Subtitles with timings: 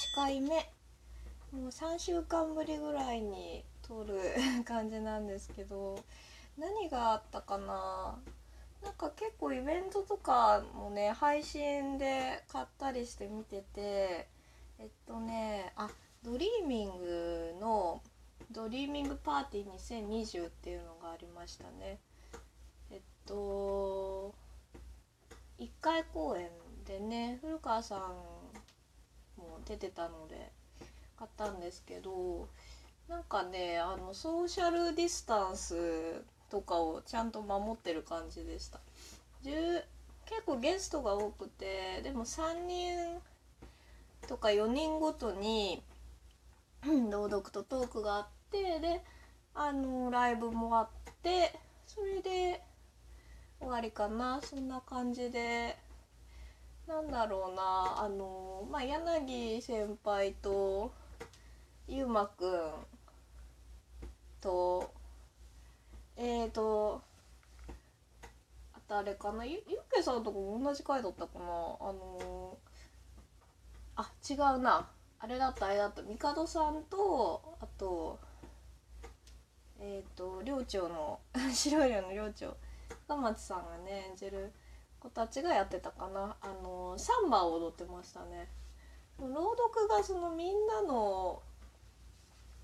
[0.00, 0.48] 8回目。
[1.52, 4.18] もう3週間ぶりぐらいに撮る
[4.64, 6.02] 感じなんですけど
[6.56, 8.18] 何があったかな？
[8.82, 14.26] なんか結構イベントとかもね配信で買ったりして見てて
[14.78, 15.90] えっとねあ
[16.22, 18.00] ドリーミングの
[18.50, 22.00] ドリーミングパーティー2020っていうのがありましたね。
[22.90, 24.34] えっと
[25.58, 26.50] 1回公演
[26.86, 28.49] でね古川さん
[29.40, 30.52] も出てたので
[31.18, 32.48] 買ったんですけど
[33.08, 38.80] なんかねあのソーシャルディスタンスとかをちゃんと守ってる感じでした。
[39.42, 43.20] 結構ゲストが多くてでも3人
[44.28, 45.82] とか4人ごとに
[47.10, 49.02] 朗読とトークがあってで
[49.54, 50.88] あのライブもあっ
[51.22, 52.62] てそれで
[53.58, 54.40] 終わりかな。
[54.42, 55.76] そんな感じで
[56.90, 58.04] なんだろうな。
[58.04, 60.92] あのまあ柳先輩と
[61.86, 62.70] ゆうまくん
[64.40, 64.92] と
[66.16, 67.00] えーと
[68.74, 69.44] あとあれかな。
[69.44, 71.44] ゆゆうけさんとかも同じ回だったかな。
[71.44, 72.58] あの
[73.94, 74.88] あ違うな。
[75.20, 76.02] あれだったあれだった。
[76.02, 78.18] 帝さんとあと
[79.78, 81.20] えっ、ー、と寮長の
[81.54, 82.56] 白い寮の寮長
[83.06, 84.52] 深町さんがね演じる
[85.00, 86.36] 子たちがやってたかな。
[86.40, 88.48] あのサンバを踊ってましたね。
[89.18, 91.42] 朗読がそのみんなの、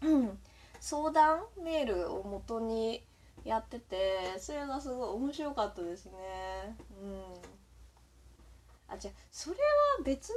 [0.02, 0.38] うん、
[0.80, 3.02] 相談メールをもとに
[3.44, 6.76] やっててそれがすごい面白かったですね。
[7.02, 7.22] うん。
[8.88, 10.36] あじゃあそれは別の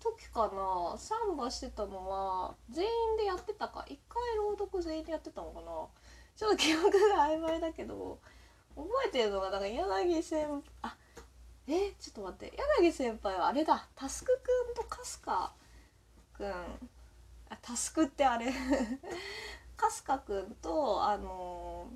[0.00, 0.98] 時かな。
[0.98, 3.84] サンバしてたのは全員でやってたか。
[3.88, 5.66] 一回朗読全員でやってたのかな。
[6.36, 8.18] ちょっと記憶が曖昧だけど
[8.74, 10.44] 覚えてるのがなんか柳先
[10.82, 10.96] あ
[12.14, 12.56] と待って。
[12.80, 13.88] 柳先輩はあれだ。
[13.96, 15.52] タスクくんとカスカ
[16.32, 16.50] くん。
[17.50, 18.52] あタスクってあれ。
[19.76, 21.88] カスカくんとあの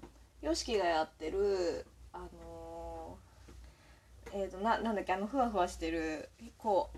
[0.43, 3.17] YOSHIKI がやってるあの
[4.33, 6.28] えーと、ななんだっけあのふわふわしてる
[6.59, 6.91] 子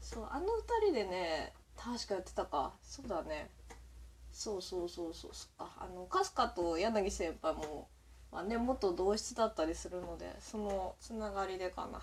[0.00, 0.46] そうあの
[0.82, 2.74] 二人でね確かやってたか。
[2.82, 3.50] そうだね。
[4.32, 5.30] そうそうそうそう。
[5.32, 5.70] そっか。
[5.78, 7.88] あのカスカと柳先輩も
[8.32, 12.00] まあね元同室だったりするのでそのつながりでかな。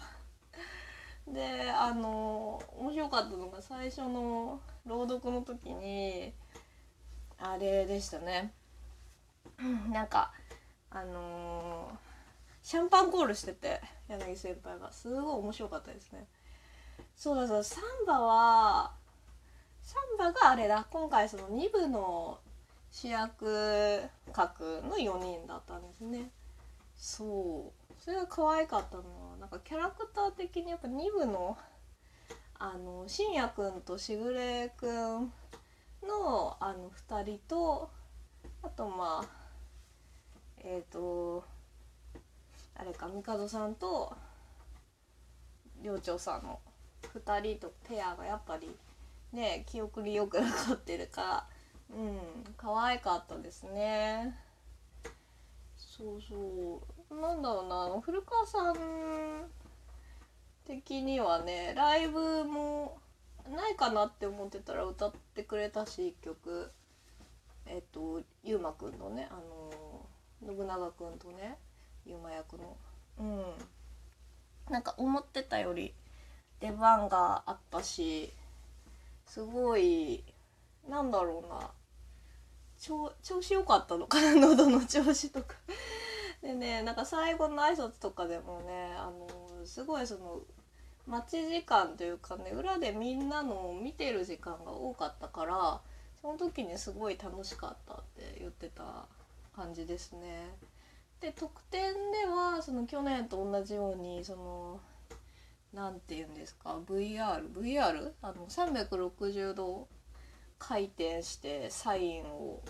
[1.28, 6.34] であの面白かったのが最初の朗読の時に
[7.38, 8.54] あれでしたね。
[9.92, 10.32] なんか
[10.90, 11.92] あの、
[12.64, 14.92] シャンパンコールしてて柳先輩が。
[14.94, 16.26] すごい面白かったですね。
[17.16, 17.64] そうだそう。
[17.64, 18.94] サンバは
[19.82, 20.88] サンバがあれだ。
[20.90, 22.40] 今回その2部の
[22.92, 26.32] 主役格の4人だったんですね。
[26.96, 27.85] そう。
[27.98, 31.58] それが可愛かったのはなんかキャラクター的にやっぱ2部の
[32.58, 35.32] あの信也くんとしぐれくん
[36.08, 37.90] のあの2人と
[38.64, 39.26] あとまあ
[40.64, 41.44] えっ、ー、と
[42.76, 44.14] あれか帝さんと
[45.84, 46.60] 寮長さんの
[47.14, 48.70] 2人とペアがやっぱり
[49.34, 51.48] ね記憶によく残ってるから
[51.96, 52.20] うん
[52.58, 54.36] 可愛かったですね。
[55.76, 56.95] そうそう。
[57.10, 58.76] なんだろうなあの古川さん
[60.66, 62.98] 的にはねライブも
[63.50, 66.72] ないかなって思ってたら歌ってくれたし1曲。
[67.68, 70.06] えっとゆうまくんのねあの
[70.46, 71.58] 信長くんとね
[72.06, 72.78] ゆうま役の。
[73.20, 73.54] うん。
[74.70, 75.94] なんか思ってたより
[76.60, 78.34] 出番があったし
[79.28, 80.24] すごい
[80.88, 81.70] なんだろうな
[82.80, 85.56] 調調子良かったのかな喉の調子とか。
[86.46, 90.42] でねなんか最後の挨拶とかでもねあのすごいその
[91.08, 95.82] 待ち時間というかね裏でみんなの見てる時間が多かったから
[96.22, 99.08] その時にすごい楽しかったって言ってた
[99.56, 100.52] 感じですね。
[101.20, 104.80] で特典ではその去年と同じようにその
[105.74, 108.12] 何て言うんですか VRVR VR?
[108.22, 109.88] あの360度
[110.60, 112.62] 回転してサインを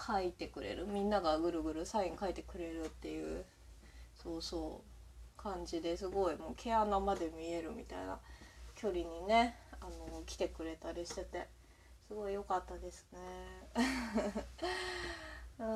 [0.00, 3.44] 書いてくれるみんながぐるぐるサイン書いてくれるっていう
[4.22, 8.18] そうそう感じですごいもう毛穴まで見えるみたいな
[8.74, 11.46] 距離にねあの来てくれたりしてて
[12.08, 13.18] すごい良かったですね。
[15.60, 15.66] うん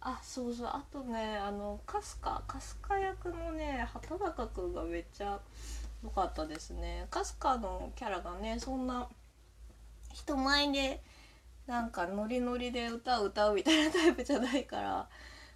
[0.00, 5.38] あそうそうあとねあの春日春日役のね畑中君がめっちゃ
[6.02, 9.08] 良かったですね春日のキャラがねそんな
[10.12, 11.02] 人前で
[11.66, 15.08] なんかノリノリで歌を歌うみたいなタイプじゃないから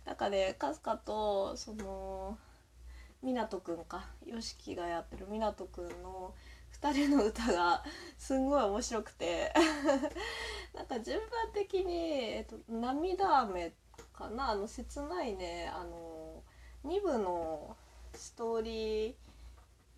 [0.04, 2.38] なんかね春日とその
[3.24, 6.32] 湊くんか YOSHIKI がやってる湊くんの
[6.80, 7.82] 2人の歌が
[8.18, 9.52] すんごい面白くて
[10.74, 13.72] なんか順番的に、えっと、涙飴
[14.12, 16.42] かなあの切ないねあの
[16.84, 17.76] 2部の
[18.14, 19.14] ストーリー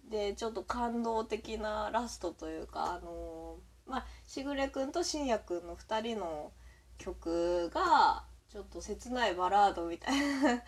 [0.09, 3.48] でちょっと感動的なラストというかあの
[3.89, 6.53] まあしぐれくんとしんやくんの2人の
[6.99, 10.63] 曲がちょっと切ないバラードみたいな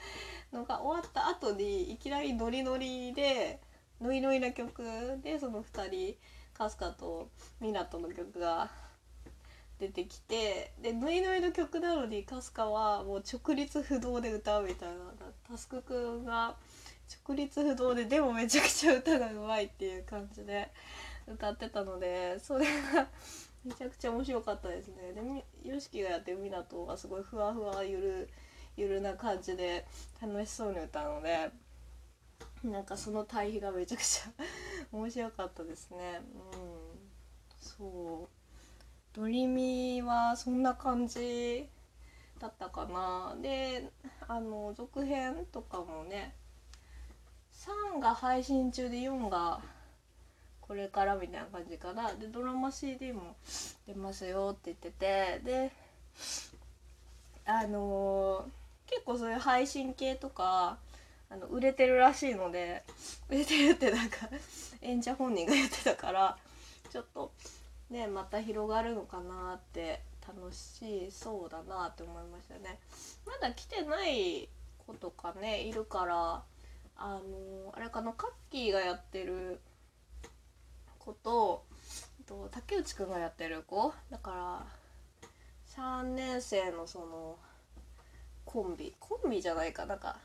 [0.53, 3.61] のが終わった後にいきなりノリノリで
[4.01, 4.83] ノリノリな曲
[5.23, 6.17] でその2人
[6.53, 7.31] カスカと
[7.61, 8.71] ミナトの曲が
[9.79, 14.97] 出てきてでノリノリの曲なのにカスカはもう直立不動で歌うみたいな
[15.49, 16.55] タスクくんが
[17.27, 20.71] 直立不動ででもめちゃくちゃ歌がうまいっていう感じで
[21.35, 23.09] 歌ってたのでそれが
[23.65, 25.13] めちゃくちゃ面白かったですね。
[25.13, 25.21] で
[25.71, 28.29] YOSHIKI がやってる湊がすごいふわふわゆる
[28.77, 29.87] ゆるな感じで
[30.21, 31.51] 楽しそうに歌うので
[32.65, 34.31] なんかその対比がめちゃくちゃ
[34.93, 36.21] 面白かったですね。
[36.55, 36.99] うん、
[37.61, 38.29] そう
[39.13, 41.69] ドリミはそんな感じ
[42.39, 43.91] だったかなで
[44.27, 46.35] あの続編とかもね
[47.53, 49.61] 3が配信中で4が
[50.71, 52.15] これからみたいな感じかな。
[52.15, 53.35] でドラマ CD も
[53.89, 55.41] 出ますよって言ってて。
[55.45, 55.73] で
[57.45, 60.79] あのー、結構そういう配信系とか
[61.29, 62.85] あの売れてるらしいので
[63.29, 64.19] 売れてるってなんか
[64.81, 66.39] 演者本人が言ってたから
[66.89, 67.33] ちょっと
[67.91, 72.79] ねまた広がるのかなって楽しそうだなって思いましたね。
[73.27, 74.49] まだ来てない
[74.87, 76.45] 子とかねいるから
[76.97, 79.59] あのあれかなカッキーがやってる
[81.01, 81.65] 子と
[82.27, 83.93] と竹内くんがやってる子。
[84.11, 84.67] だから
[85.77, 87.37] 3年生のその
[88.45, 88.95] コンビ。
[89.01, 89.87] コンビじゃないか。
[89.87, 90.17] なんか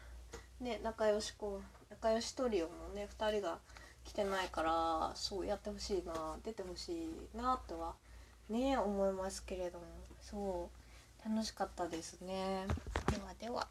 [0.61, 3.57] ね仲良し子仲良しトリオのね2人が
[4.03, 7.95] 来てないからそうやってほしいな出てほしいなとは
[8.49, 9.85] ね思いますけれども。
[10.21, 10.69] そ
[11.25, 12.67] う楽しかったですね。
[13.11, 13.67] ではでは。